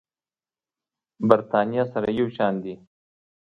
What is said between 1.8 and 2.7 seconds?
سره یو شان